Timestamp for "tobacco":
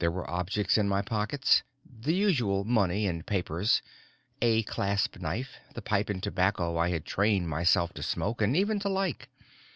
6.20-6.76